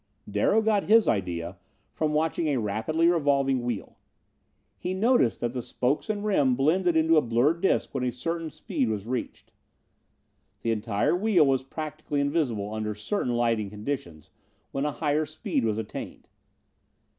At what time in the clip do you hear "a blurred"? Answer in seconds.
7.17-7.61